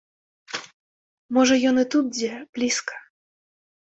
Можа 1.37 1.55
ён 1.71 1.75
і 1.83 1.85
тут 1.95 2.05
дзе, 2.17 2.31
блізка! 2.59 2.95